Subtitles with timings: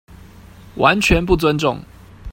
[0.77, 1.79] 完全不尊重